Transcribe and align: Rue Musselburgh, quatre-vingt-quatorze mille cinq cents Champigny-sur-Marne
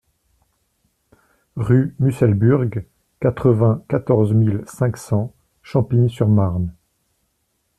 Rue 1.57 1.95
Musselburgh, 1.99 2.87
quatre-vingt-quatorze 3.19 4.33
mille 4.33 4.63
cinq 4.65 4.97
cents 4.97 5.31
Champigny-sur-Marne 5.61 6.73